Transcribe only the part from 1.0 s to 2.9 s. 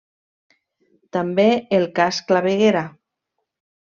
També el cas Claveguera.